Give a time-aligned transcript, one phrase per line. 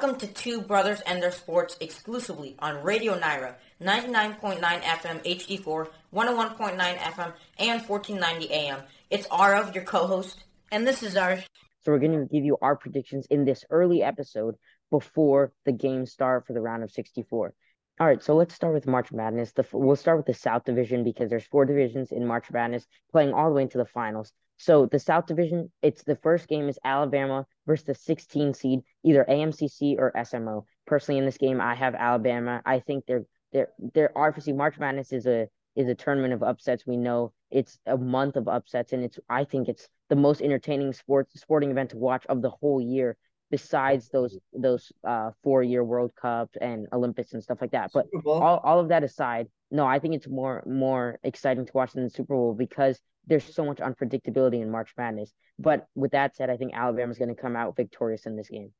[0.00, 6.96] Welcome to Two Brothers and Their Sports exclusively on Radio Nyra, 99.9 FM HD4, 101.9
[6.96, 8.78] FM, and 1490 AM.
[9.10, 11.36] It's Aarav, your co-host, and this is our...
[11.82, 14.54] So we're going to give you our predictions in this early episode
[14.90, 17.52] before the games start for the round of 64.
[18.00, 19.52] All right, so let's start with March Madness.
[19.52, 23.34] The, we'll start with the South Division because there's four divisions in March Madness playing
[23.34, 24.32] all the way into the finals.
[24.60, 29.24] So the South Division, it's the first game is Alabama versus the 16 seed, either
[29.26, 30.64] AMCC or SMO.
[30.86, 32.60] Personally, in this game, I have Alabama.
[32.66, 36.86] I think they're they're they're obviously March Madness is a is a tournament of upsets.
[36.86, 40.92] We know it's a month of upsets, and it's I think it's the most entertaining
[40.92, 43.16] sports sporting event to watch of the whole year.
[43.50, 48.06] Besides those those uh, four year World Cups and Olympics and stuff like that, but
[48.24, 52.04] all, all of that aside, no, I think it's more more exciting to watch than
[52.04, 55.32] the Super Bowl because there's so much unpredictability in March Madness.
[55.58, 58.72] But with that said, I think Alabama's going to come out victorious in this game.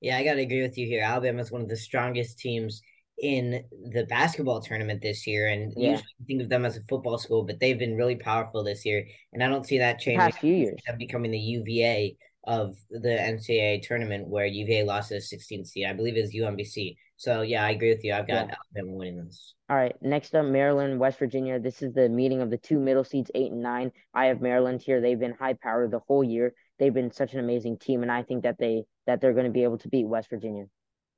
[0.00, 1.02] Yeah, I got to agree with you here.
[1.02, 2.82] Alabama is one of the strongest teams
[3.18, 5.92] in the basketball tournament this year, and yeah.
[5.92, 9.06] usually think of them as a football school, but they've been really powerful this year,
[9.32, 10.20] and I don't see that changing.
[10.20, 15.16] Past few years, them becoming the UVA of the NCAA tournament, where UVA lost to
[15.16, 15.86] 16th seed.
[15.86, 16.96] I believe is UMBC.
[17.16, 18.12] So yeah, I agree with you.
[18.12, 18.54] I've got yeah.
[18.74, 19.54] Alabama winning this.
[19.68, 21.58] All right, next up, Maryland, West Virginia.
[21.58, 23.90] This is the meeting of the two middle seeds, eight and nine.
[24.14, 25.00] I have Maryland here.
[25.00, 26.54] They've been high powered the whole year.
[26.78, 29.52] They've been such an amazing team, and I think that they that they're going to
[29.52, 30.66] be able to beat West Virginia.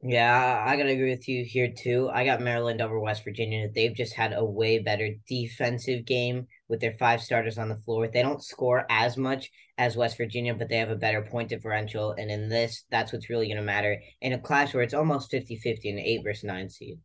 [0.00, 2.08] Yeah, I gotta agree with you here too.
[2.12, 3.68] I got Maryland over West Virginia.
[3.68, 8.06] They've just had a way better defensive game with their five starters on the floor.
[8.06, 12.12] They don't score as much as West Virginia, but they have a better point differential.
[12.12, 15.90] And in this, that's what's really gonna matter in a clash where it's almost 50-50
[15.90, 17.00] an eight versus nine seed.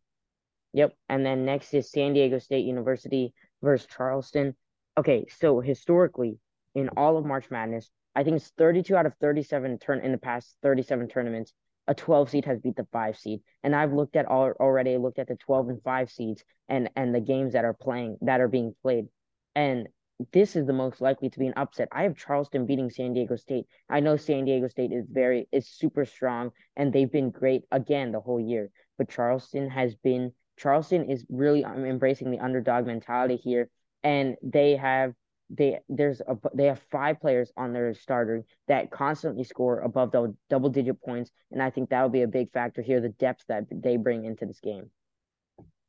[0.74, 0.96] Yep.
[1.10, 4.56] And then next is San Diego State University versus Charleston.
[5.00, 6.38] Okay, so historically,
[6.76, 10.20] in all of March Madness, I think it's 32 out of 37 turn in the
[10.20, 11.54] past 37 tournaments
[11.88, 13.42] a 12 seed has beat the 5 seed.
[13.64, 17.14] And i've looked at all already looked at the 12 and 5 seeds and and
[17.14, 19.08] the games that are playing that are being played.
[19.56, 19.88] And
[20.32, 21.90] this is the most likely to be an upset.
[21.92, 23.66] I have charleston beating san diego state.
[23.90, 28.12] I know san diego state is very is super strong and they've been great again
[28.12, 28.70] the whole year.
[28.98, 33.70] But charleston has been charleston is really um, embracing the underdog mentality here.
[34.04, 35.14] And they have
[35.50, 40.38] they there's a they have five players on their starter that constantly score above double,
[40.50, 43.02] double digit points, and I think that will be a big factor here.
[43.02, 44.90] The depth that they bring into this game.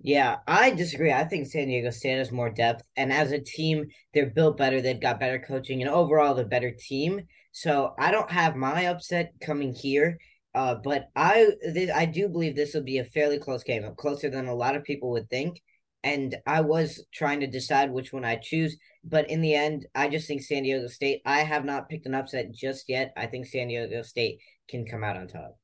[0.00, 1.12] Yeah, I disagree.
[1.12, 4.82] I think San Diego State has more depth, and as a team, they're built better.
[4.82, 7.22] They've got better coaching, and overall, the better team.
[7.52, 10.18] So I don't have my upset coming here.
[10.54, 11.48] Uh, but I
[11.94, 14.84] I do believe this will be a fairly close game, closer than a lot of
[14.84, 15.60] people would think
[16.04, 20.08] and I was trying to decide which one I choose, but in the end, I
[20.08, 21.22] just think San Diego State.
[21.24, 23.12] I have not picked an upset just yet.
[23.16, 24.38] I think San Diego State
[24.68, 25.58] can come out on top.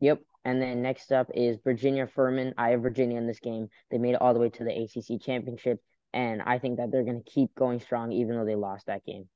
[0.00, 0.20] Yep.
[0.44, 2.54] And then next up is Virginia Furman.
[2.56, 3.68] I have Virginia in this game.
[3.90, 5.80] They made it all the way to the ACC championship,
[6.12, 9.04] and I think that they're going to keep going strong even though they lost that
[9.04, 9.28] game.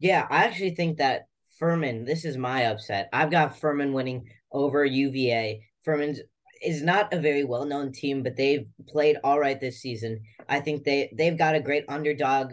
[0.00, 1.26] Yeah, I actually think that
[1.58, 2.04] Furman.
[2.04, 3.08] This is my upset.
[3.12, 5.62] I've got Furman winning over UVA.
[5.84, 6.20] Furman's
[6.64, 10.20] is not a very well known team, but they've played all right this season.
[10.48, 12.52] I think they they've got a great underdog.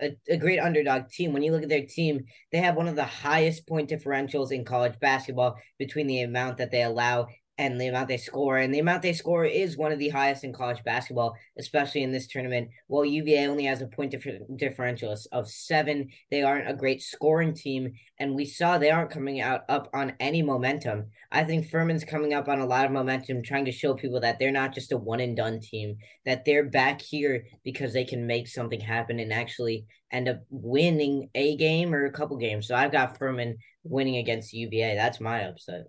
[0.00, 1.32] A, a great underdog team.
[1.32, 4.64] When you look at their team, they have one of the highest point differentials in
[4.64, 8.58] college basketball between the amount that they allow and the amount they score.
[8.58, 12.10] And the amount they score is one of the highest in college basketball, especially in
[12.10, 12.70] this tournament.
[12.86, 17.54] While UVA only has a point dif- differential of seven, they aren't a great scoring
[17.54, 17.92] team.
[18.18, 21.06] And we saw they aren't coming out up on any momentum.
[21.30, 24.38] I think Furman's coming up on a lot of momentum, trying to show people that
[24.38, 28.26] they're not just a one and done team, that they're back here because they can
[28.26, 32.66] make something happen and actually end up winning a game or a couple games.
[32.66, 34.94] So I've got Furman winning against UVA.
[34.94, 35.84] That's my upset.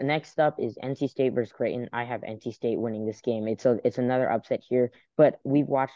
[0.00, 1.88] Next up is NC State versus Creighton.
[1.92, 3.48] I have NC State winning this game.
[3.48, 5.94] It's a it's another upset here, but we've watched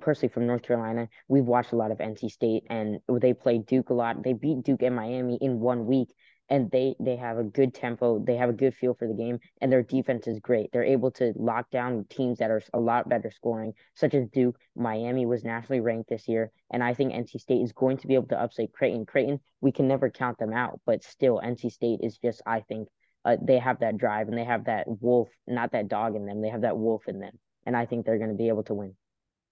[0.00, 1.08] personally from North Carolina.
[1.28, 4.22] We've watched a lot of NC State, and they played Duke a lot.
[4.22, 6.14] They beat Duke and Miami in one week,
[6.50, 9.38] and they they have a good tempo they have a good feel for the game
[9.60, 10.70] and their defense is great.
[10.72, 14.58] They're able to lock down teams that are a lot better scoring such as duke.
[14.76, 18.14] Miami was nationally ranked this year and i think nc state is going to be
[18.14, 19.06] able to upset creighton.
[19.06, 22.88] Creighton we can never count them out but still nc state is just i think
[23.24, 26.42] uh, they have that drive and they have that wolf not that dog in them
[26.42, 28.74] they have that wolf in them and i think they're going to be able to
[28.74, 28.94] win.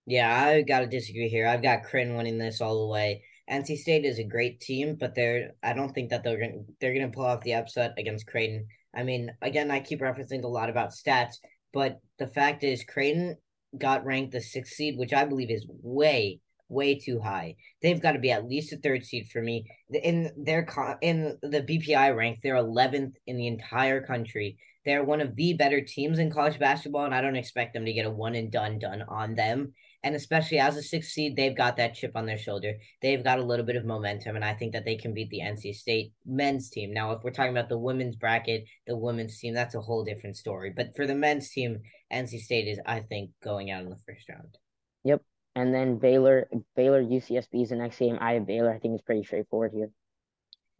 [0.06, 1.46] Yeah i gotta disagree here.
[1.46, 5.14] I've got creighton winning this all the way NC State is a great team, but
[5.14, 8.66] they're I don't think that they're gonna they're gonna pull off the upset against Creighton.
[8.94, 11.36] I mean, again, I keep referencing a lot about stats,
[11.72, 13.36] but the fact is Creighton
[13.76, 17.56] got ranked the sixth seed, which I believe is way, way too high.
[17.82, 19.64] They've got to be at least a third seed for me.
[19.90, 20.66] In their
[21.00, 24.58] in the BPI rank, they're 11th in the entire country.
[24.84, 27.92] They're one of the better teams in college basketball, and I don't expect them to
[27.92, 29.74] get a one and done done on them.
[30.04, 32.74] And especially as a sixth seed, they've got that chip on their shoulder.
[33.00, 35.40] They've got a little bit of momentum, and I think that they can beat the
[35.40, 36.92] NC State men's team.
[36.92, 40.36] Now, if we're talking about the women's bracket, the women's team, that's a whole different
[40.36, 40.72] story.
[40.74, 41.82] But for the men's team,
[42.12, 44.58] NC State is, I think, going out in the first round.
[45.04, 45.22] Yep.
[45.54, 48.18] And then Baylor, Baylor UCSB is the next game.
[48.20, 48.72] I have Baylor.
[48.72, 49.90] I think it's pretty straightforward here.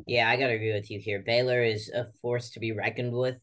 [0.06, 1.22] Yeah, I gotta agree with you here.
[1.25, 3.36] Baylor is a force to be reckoned with.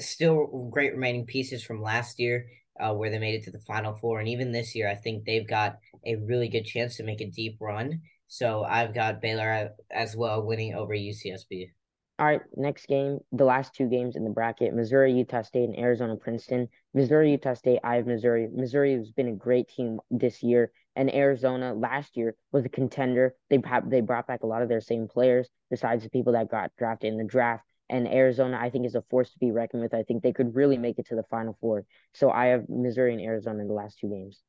[0.00, 2.46] Still great remaining pieces from last year
[2.80, 4.20] uh, where they made it to the Final Four.
[4.20, 7.30] And even this year, I think they've got a really good chance to make a
[7.30, 8.00] deep run.
[8.28, 11.70] So I've got Baylor as well winning over UCSB.
[12.18, 15.78] All right, next game, the last two games in the bracket Missouri, Utah State, and
[15.78, 16.66] Arizona, Princeton.
[16.94, 18.48] Missouri, Utah State, I have Missouri.
[18.50, 23.34] Missouri has been a great team this year, and Arizona last year was a contender.
[23.50, 26.70] They, they brought back a lot of their same players, besides the people that got
[26.78, 29.94] drafted in the draft and Arizona, I think, is a force to be reckoned with.
[29.94, 31.84] I think they could really make it to the Final Four.
[32.14, 34.42] So I have Missouri and Arizona in the last two games.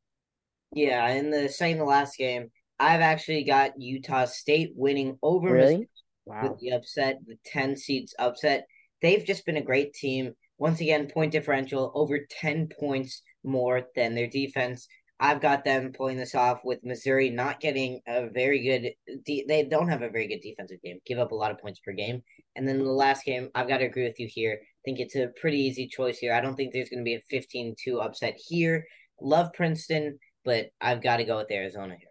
[0.73, 5.89] Yeah, in the second to last game, I've actually got Utah State winning over really?
[6.25, 6.49] wow.
[6.49, 8.67] with the upset, the 10 seeds upset.
[9.01, 10.33] They've just been a great team.
[10.57, 14.87] Once again, point differential over 10 points more than their defense.
[15.19, 18.91] I've got them pulling this off with Missouri not getting a very good.
[19.25, 20.99] De- they don't have a very good defensive game.
[21.05, 22.21] Give up a lot of points per game.
[22.55, 24.59] And then the last game, I've got to agree with you here.
[24.61, 26.33] I think it's a pretty easy choice here.
[26.33, 28.85] I don't think there's going to be a 15-2 upset here.
[29.19, 32.09] Love Princeton, but I've got to go with Arizona here.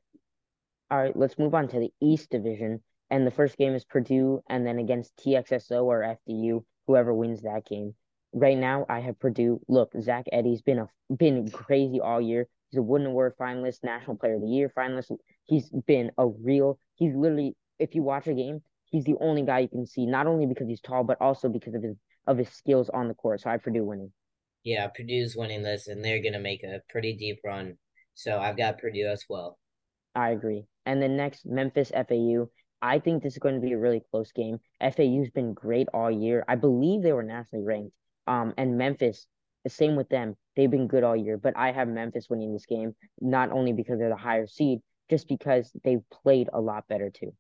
[0.91, 2.81] All right, let's move on to the East Division.
[3.11, 7.65] And the first game is Purdue, and then against TXSO or FDU, whoever wins that
[7.65, 7.95] game.
[8.33, 9.61] Right now, I have Purdue.
[9.69, 12.49] Look, Zach Edey's been a been crazy all year.
[12.71, 15.13] He's a Wooden Award finalist, National Player of the Year finalist.
[15.45, 16.79] He's been a real.
[16.97, 20.07] He's literally, if you watch a game, he's the only guy you can see.
[20.07, 21.97] Not only because he's tall, but also because of his
[22.27, 23.41] of his skills on the court.
[23.41, 24.13] So I have Purdue winning.
[24.65, 27.79] Yeah, Purdue's winning this, and they're gonna make a pretty deep run.
[28.15, 29.59] So I've got Purdue as well.
[30.15, 30.65] I agree.
[30.87, 32.49] And then next, Memphis FAU.
[32.83, 34.59] I think this is going to be a really close game.
[34.81, 36.45] FAU's been great all year.
[36.47, 37.93] I believe they were nationally ranked.
[38.27, 39.27] Um, and Memphis
[39.67, 40.37] the same with them.
[40.55, 43.99] They've been good all year, but I have Memphis winning this game, not only because
[43.99, 44.79] they're the higher seed,
[45.11, 47.35] just because they've played a lot better too.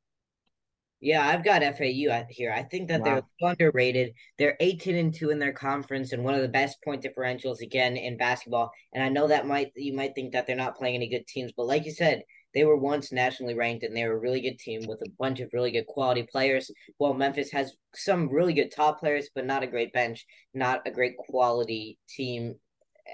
[1.00, 2.52] Yeah, I've got FAU out here.
[2.52, 3.22] I think that wow.
[3.38, 4.14] they're underrated.
[4.38, 7.96] They're 18 and 2 in their conference and one of the best point differentials again
[7.96, 8.72] in basketball.
[8.92, 11.52] And I know that might you might think that they're not playing any good teams,
[11.56, 12.24] but like you said,
[12.56, 15.40] they were once nationally ranked and they were a really good team with a bunch
[15.40, 16.70] of really good quality players.
[16.96, 20.24] While Memphis has some really good top players, but not a great bench,
[20.54, 22.54] not a great quality team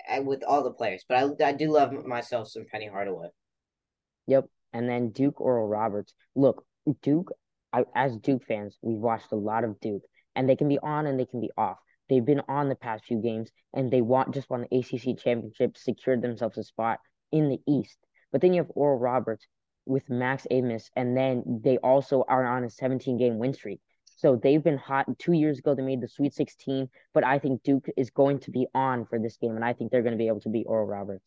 [0.09, 1.05] eh, with all the players.
[1.09, 3.31] But I, I do love myself some Penny Hardaway.
[4.29, 4.47] Yep.
[4.73, 6.15] And then Duke Oral Roberts.
[6.37, 6.65] Look,
[7.03, 7.33] Duke,
[7.73, 10.05] I, as Duke fans, we've watched a lot of Duke,
[10.37, 11.79] and they can be on and they can be off.
[12.09, 15.77] They've been on the past few games, and they want just won the ACC championship,
[15.77, 17.01] secured themselves a spot
[17.33, 17.99] in the East.
[18.33, 19.47] But then you have Oral Roberts
[19.87, 23.81] with Max Abmas, and then they also are on a 17 game win streak.
[24.17, 25.07] So they've been hot.
[25.19, 28.51] Two years ago, they made the Sweet 16, but I think Duke is going to
[28.51, 30.67] be on for this game, and I think they're going to be able to beat
[30.69, 31.27] Oral Roberts.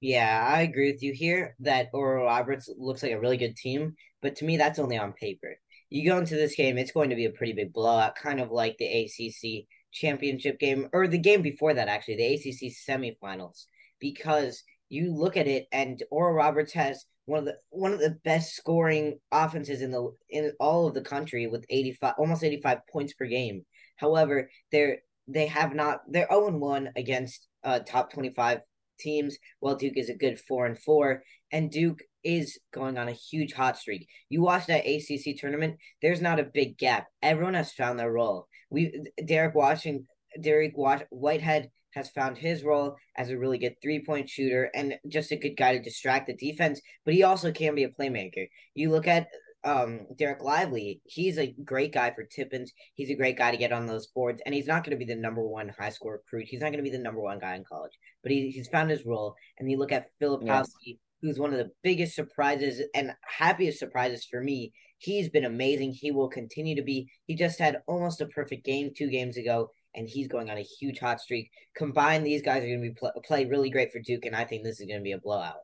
[0.00, 3.94] Yeah, I agree with you here that Oral Roberts looks like a really good team,
[4.20, 5.56] but to me, that's only on paper.
[5.90, 8.50] You go into this game, it's going to be a pretty big blowout, kind of
[8.50, 13.66] like the ACC championship game, or the game before that, actually, the ACC semifinals,
[14.00, 18.18] because you look at it, and Oral Roberts has one of the one of the
[18.24, 23.14] best scoring offenses in the in all of the country with 85 almost 85 points
[23.14, 23.64] per game.
[23.96, 28.60] However, they're they have not they're 0 and 1 against uh top 25
[28.98, 31.22] teams while Duke is a good 4 and 4
[31.52, 34.08] and Duke is going on a huge hot streak.
[34.28, 37.06] You watch that ACC tournament, there's not a big gap.
[37.22, 38.46] Everyone has found their role.
[38.70, 40.06] We Derek Washington
[40.38, 40.72] Dariq
[41.10, 45.36] Whitehead has found his role as a really good three point shooter and just a
[45.36, 48.46] good guy to distract the defense, but he also can be a playmaker.
[48.74, 49.28] You look at
[49.64, 52.72] um Dereck Lively, he's a great guy for Tippins.
[52.94, 55.12] He's a great guy to get on those boards, and he's not going to be
[55.12, 56.48] the number one high score recruit.
[56.48, 58.90] He's not going to be the number one guy in college, but he, he's found
[58.90, 59.34] his role.
[59.58, 60.94] And you look at Filipowski, yeah.
[61.20, 64.72] who's one of the biggest surprises and happiest surprises for me.
[64.98, 65.92] He's been amazing.
[65.92, 67.08] He will continue to be.
[67.26, 70.62] He just had almost a perfect game two games ago and he's going on a
[70.62, 71.50] huge hot streak.
[71.76, 74.44] Combined, these guys are going to be pl- play really great for Duke, and I
[74.44, 75.60] think this is going to be a blowout.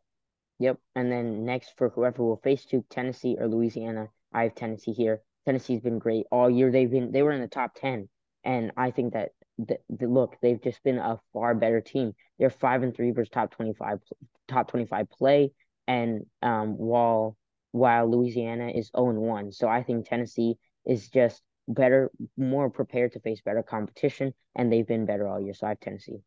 [0.58, 0.78] Yep.
[0.94, 5.22] And then next for whoever will face Duke, Tennessee or Louisiana, I have Tennessee here.
[5.46, 6.70] Tennessee's been great all year.
[6.70, 8.08] They've been they were in the top ten,
[8.44, 12.12] and I think that the, the look they've just been a far better team.
[12.38, 14.00] They're five and three versus top twenty five
[14.48, 15.52] top twenty five play.
[15.86, 17.36] and um, while
[17.72, 19.52] while Louisiana is 0 and 1.
[19.52, 20.56] So I think Tennessee
[20.86, 25.54] is just better, more prepared to face better competition, and they've been better all year.
[25.54, 26.18] So I have Tennessee.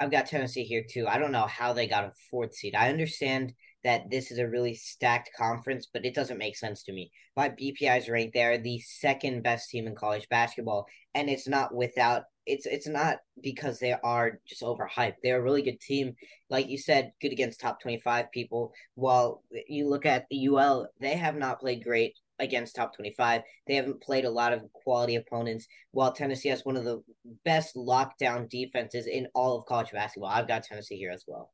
[0.00, 1.06] I've got Tennessee here too.
[1.06, 2.74] I don't know how they got a fourth seed.
[2.74, 3.52] I understand
[3.84, 7.12] that this is a really stacked conference, but it doesn't make sense to me.
[7.36, 11.74] My BPI is ranked there, the second best team in college basketball, and it's not
[11.74, 15.14] without it's it's not because they are just overhyped.
[15.22, 16.14] They're a really good team,
[16.50, 18.72] like you said, good against top twenty five people.
[18.94, 23.42] While you look at the UL, they have not played great against top 25.
[23.66, 27.02] They haven't played a lot of quality opponents, while Tennessee has one of the
[27.44, 30.30] best lockdown defenses in all of college basketball.
[30.30, 31.52] I've got Tennessee here as well.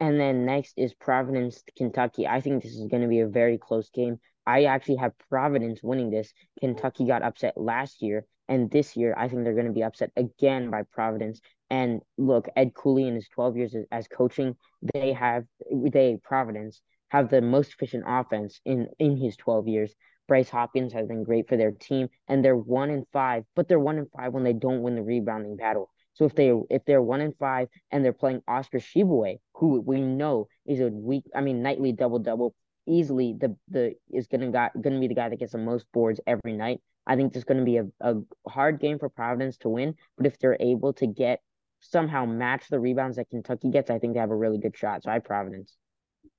[0.00, 2.26] And then next is Providence, Kentucky.
[2.26, 4.18] I think this is going to be a very close game.
[4.46, 6.32] I actually have Providence winning this.
[6.60, 10.10] Kentucky got upset last year, and this year I think they're going to be upset
[10.16, 11.40] again by Providence.
[11.70, 14.56] And look, Ed Cooley in his 12 years as coaching,
[14.92, 16.80] they have they Providence
[17.12, 19.94] have the most efficient offense in in his 12 years.
[20.28, 23.78] Bryce Hopkins has been great for their team, and they're one in five, but they're
[23.78, 25.90] one in five when they don't win the rebounding battle.
[26.14, 30.00] So if they if they're one in five and they're playing Oscar Tshiebwe, who we
[30.00, 32.54] know is a week, I mean nightly double double,
[32.86, 36.18] easily the the is gonna got gonna be the guy that gets the most boards
[36.26, 36.80] every night.
[37.06, 38.14] I think there's gonna be a, a
[38.48, 41.42] hard game for Providence to win, but if they're able to get
[41.80, 45.02] somehow match the rebounds that Kentucky gets, I think they have a really good shot.
[45.02, 45.76] So I Providence.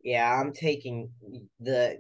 [0.04, 1.10] Yeah, I'm taking
[1.60, 1.98] the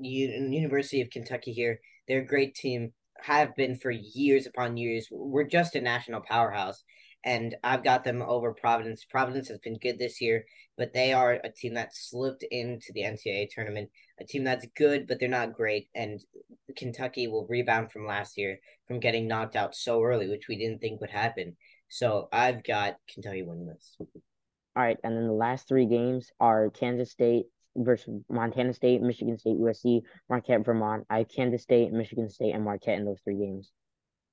[0.00, 1.80] University of Kentucky here.
[2.08, 5.06] They're a great team, have been for years upon years.
[5.10, 6.82] We're just a national powerhouse,
[7.24, 9.04] and I've got them over Providence.
[9.04, 10.44] Providence has been good this year,
[10.78, 13.90] but they are a team that slipped into the NCAA tournament.
[14.18, 15.88] A team that's good, but they're not great.
[15.94, 16.20] And
[16.76, 20.80] Kentucky will rebound from last year from getting knocked out so early, which we didn't
[20.80, 21.56] think would happen.
[21.88, 23.96] So I've got Kentucky winning this.
[24.74, 29.38] All right, and then the last three games are Kansas State versus Montana State, Michigan
[29.38, 31.04] State, USC, Marquette, Vermont.
[31.10, 33.70] I have Kansas State, Michigan State, and Marquette in those three games.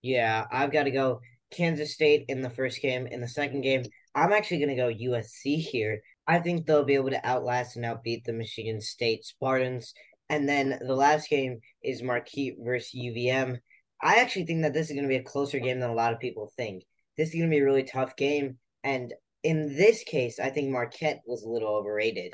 [0.01, 1.19] Yeah, I've got to go
[1.51, 3.07] Kansas State in the first game.
[3.07, 3.83] In the second game,
[4.15, 6.01] I'm actually going to go USC here.
[6.27, 9.93] I think they'll be able to outlast and outbeat the Michigan State Spartans.
[10.29, 13.57] And then the last game is Marquette versus UVM.
[14.01, 16.13] I actually think that this is going to be a closer game than a lot
[16.13, 16.83] of people think.
[17.17, 18.57] This is going to be a really tough game.
[18.83, 22.33] And in this case, I think Marquette was a little overrated.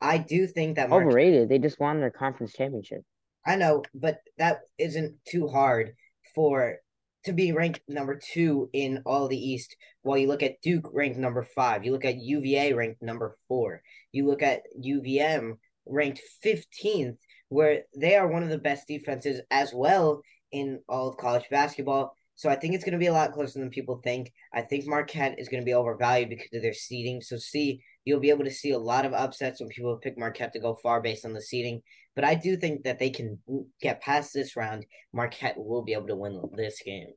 [0.00, 1.48] I do think that Marquette, overrated.
[1.48, 3.02] They just won their conference championship.
[3.46, 5.94] I know, but that isn't too hard
[6.34, 6.78] for
[7.24, 9.76] to be ranked number two in all the East.
[10.02, 13.82] While you look at Duke ranked number five, you look at UVA ranked number four,
[14.10, 17.18] you look at UVM ranked fifteenth,
[17.48, 22.16] where they are one of the best defenses as well in all of college basketball.
[22.42, 24.32] So I think it's going to be a lot closer than people think.
[24.52, 27.20] I think Marquette is going to be overvalued because of their seeding.
[27.20, 30.52] So see, you'll be able to see a lot of upsets when people pick Marquette
[30.54, 31.82] to go far based on the seeding.
[32.16, 33.38] But I do think that they can
[33.80, 34.86] get past this round.
[35.12, 37.10] Marquette will be able to win this game.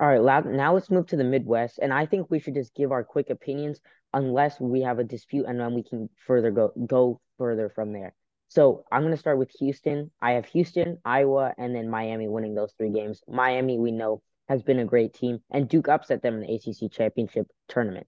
[0.00, 2.90] All right, now let's move to the Midwest, and I think we should just give
[2.90, 3.78] our quick opinions,
[4.12, 8.12] unless we have a dispute, and then we can further go go further from there.
[8.48, 10.10] So I'm going to start with Houston.
[10.20, 13.22] I have Houston, Iowa, and then Miami winning those three games.
[13.28, 16.90] Miami, we know, has been a great team, and Duke upset them in the ACC
[16.90, 18.06] championship tournament.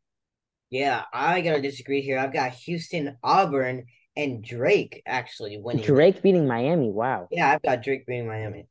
[0.70, 2.18] Yeah, I gotta disagree here.
[2.18, 5.84] I've got Houston, Auburn, and Drake actually winning.
[5.84, 6.90] Drake beating Miami.
[6.90, 7.28] Wow.
[7.30, 8.66] Yeah, I've got Drake beating Miami.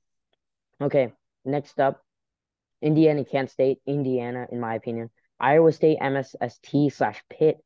[0.81, 1.11] Okay,
[1.43, 2.01] next up,
[2.81, 5.09] Indiana, Kent State, Indiana, in my opinion.
[5.39, 7.57] Iowa State, MSST slash Pitt.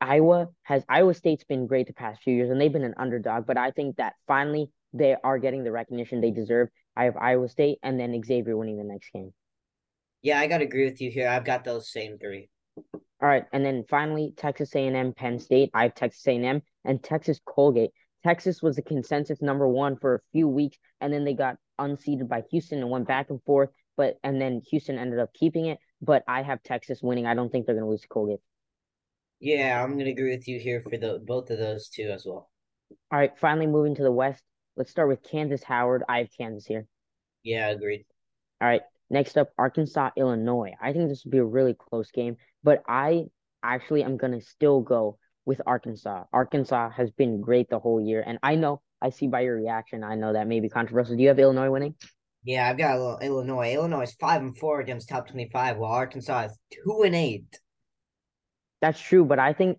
[0.00, 3.46] Iowa has Iowa State's been great the past few years, and they've been an underdog.
[3.46, 6.68] But I think that finally they are getting the recognition they deserve.
[6.96, 9.32] I have Iowa State, and then Xavier winning the next game.
[10.24, 11.28] Yeah, I gotta agree with you here.
[11.28, 12.48] I've got those same three.
[12.94, 15.70] All right, and then finally Texas A&M, Penn State.
[15.74, 17.90] I have Texas A&M and Texas Colgate.
[18.24, 22.26] Texas was the consensus number one for a few weeks, and then they got unseated
[22.26, 23.68] by Houston and went back and forth.
[23.98, 25.78] But and then Houston ended up keeping it.
[26.00, 27.26] But I have Texas winning.
[27.26, 28.40] I don't think they're going to lose to Colgate.
[29.40, 32.24] Yeah, I'm going to agree with you here for the both of those two as
[32.24, 32.50] well.
[33.12, 34.42] All right, finally moving to the West.
[34.74, 36.02] Let's start with Kansas Howard.
[36.08, 36.86] I have Kansas here.
[37.42, 38.06] Yeah, agreed.
[38.62, 38.82] All right.
[39.14, 40.72] Next up, Arkansas, Illinois.
[40.82, 43.26] I think this would be a really close game, but I
[43.62, 46.24] actually am going to still go with Arkansas.
[46.32, 50.02] Arkansas has been great the whole year, and I know, I see by your reaction,
[50.02, 51.14] I know that may be controversial.
[51.14, 51.94] Do you have Illinois winning?
[52.42, 53.74] Yeah, I've got Illinois.
[53.74, 57.60] Illinois is five and four against top twenty-five, while Arkansas is two and eight.
[58.82, 59.78] That's true, but I think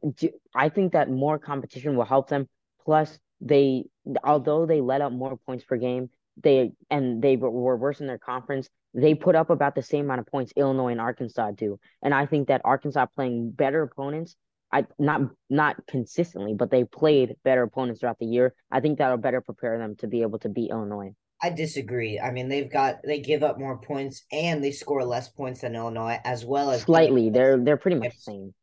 [0.56, 2.48] I think that more competition will help them.
[2.86, 3.84] Plus, they
[4.24, 6.10] although they let up more points per game,
[6.42, 8.70] they and they were worse in their conference.
[8.96, 12.26] They put up about the same amount of points Illinois and Arkansas do, and I
[12.26, 14.36] think that Arkansas playing better opponents.
[14.72, 18.56] I not not consistently, but they played better opponents throughout the year.
[18.72, 21.14] I think that'll better prepare them to be able to beat Illinois.
[21.42, 22.20] I disagree.
[22.20, 25.76] I mean, they've got they give up more points and they score less points than
[25.76, 27.30] Illinois, as well as slightly.
[27.30, 28.54] They're they're pretty much the same.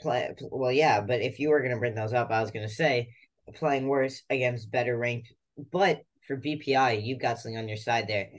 [0.00, 2.66] Play well, yeah, but if you were going to bring those up, I was going
[2.66, 3.10] to say
[3.54, 5.32] playing worse against better ranked.
[5.70, 8.30] But for BPI, you've got something on your side there.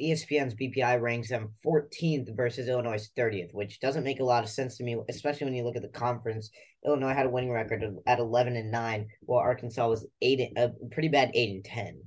[0.00, 4.76] ESPN's BPI ranks them 14th versus Illinois' 30th, which doesn't make a lot of sense
[4.76, 6.50] to me, especially when you look at the conference.
[6.84, 10.70] Illinois had a winning record of, at 11 and 9, while Arkansas was eight a
[10.90, 12.02] pretty bad 8 and 10.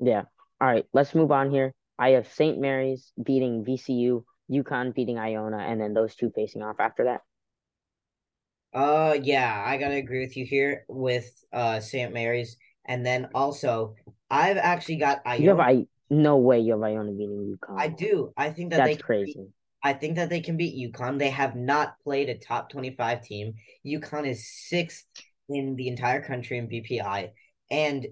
[0.00, 0.22] Yeah.
[0.60, 1.72] All right, let's move on here.
[1.98, 2.58] I have St.
[2.58, 7.20] Mary's beating VCU, UConn beating Iona, and then those two facing off after that.
[8.72, 12.12] Uh, yeah, I gotta agree with you here with uh St.
[12.12, 13.94] Mary's, and then also
[14.30, 15.42] I've actually got Iona.
[15.42, 17.78] You have I no way you have Iona beating UConn.
[17.78, 18.32] I do.
[18.36, 19.34] I think that that's they crazy.
[19.34, 19.48] Beat,
[19.82, 21.18] I think that they can beat UConn.
[21.18, 23.54] They have not played a top twenty-five team.
[23.86, 25.06] UConn is sixth
[25.48, 27.30] in the entire country in BPI,
[27.70, 28.06] and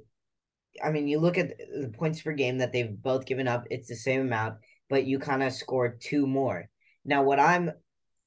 [0.82, 3.64] I mean, you look at the points per game that they've both given up.
[3.70, 4.56] It's the same amount,
[4.88, 6.68] but UConn has scored two more.
[7.04, 7.72] Now, what I'm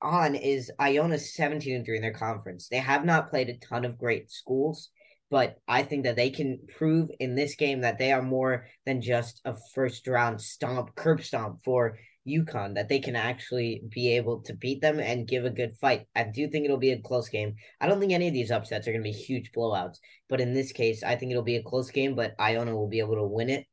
[0.01, 2.67] on is Iona 17 and 3 in their conference.
[2.67, 4.89] They have not played a ton of great schools,
[5.31, 9.01] but I think that they can prove in this game that they are more than
[9.01, 11.97] just a first round stomp, curb stomp for
[12.27, 16.05] UConn, that they can actually be able to beat them and give a good fight.
[16.13, 17.55] I do think it'll be a close game.
[17.79, 20.53] I don't think any of these upsets are going to be huge blowouts, but in
[20.53, 23.23] this case, I think it'll be a close game, but Iona will be able to
[23.23, 23.65] win it,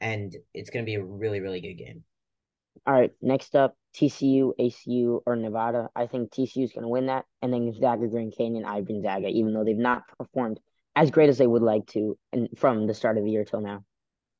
[0.00, 2.02] and it's going to be a really, really good game.
[2.88, 5.90] All right, next up, TCU, ACU, or Nevada.
[5.94, 9.28] I think TCU is going to win that, and then Gonzaga, Grand Canyon, I Gonzaga,
[9.28, 10.58] even though they've not performed
[10.96, 13.60] as great as they would like to, and from the start of the year till
[13.60, 13.84] now.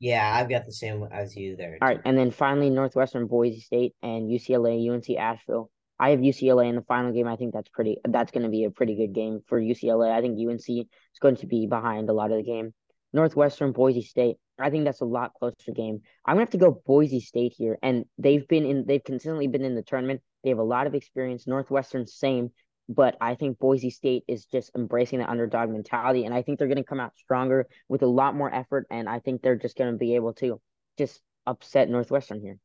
[0.01, 1.79] Yeah, I've got the same as you there.
[1.81, 5.71] All right, and then finally, Northwestern, Boise State, and UCLA, UNC Asheville.
[5.99, 7.29] I have UCLA in the final game.
[7.29, 7.99] I think that's pretty.
[8.07, 10.13] That's going to be a pretty good game for UCLA.
[10.13, 10.87] I think UNC is
[11.21, 12.75] going to be behind a lot of the game.
[13.13, 14.37] Northwestern, Boise State.
[14.59, 16.01] I think that's a lot closer game.
[16.25, 18.85] I'm gonna have to go Boise State here, and they've been in.
[18.87, 20.21] They've consistently been in the tournament.
[20.43, 21.47] They have a lot of experience.
[21.47, 22.51] Northwestern, same,
[22.89, 26.69] but I think Boise State is just embracing the underdog mentality, and I think they're
[26.69, 29.97] gonna come out stronger with a lot more effort, and I think they're just gonna
[29.97, 30.61] be able to
[30.99, 32.59] just upset Northwestern here.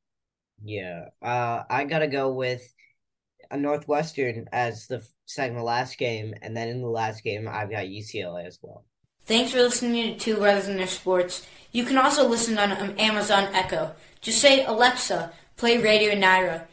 [0.63, 2.73] Yeah, uh, I gotta go with
[3.51, 7.71] a Northwestern as the second to last game, and then in the last game, I've
[7.71, 8.85] got UCLA as well.
[9.25, 11.45] Thanks for listening to Two Brothers in Their Sports.
[11.71, 13.93] You can also listen on Amazon Echo.
[14.21, 16.65] Just say, Alexa, play Radio Nyra.